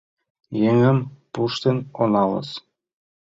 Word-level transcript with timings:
Еҥым 0.69 0.99
пуштын 1.33 1.77
оналыс. 2.01 2.49